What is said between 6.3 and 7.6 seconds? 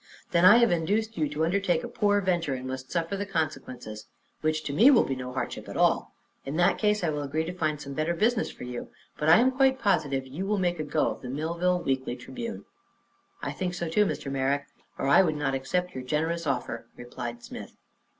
In that case I will agree to